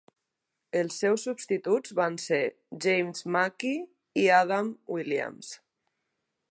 [0.79, 2.41] Els seus substituts van ser
[2.87, 3.87] James Mackie
[4.23, 5.55] i Adam Williams.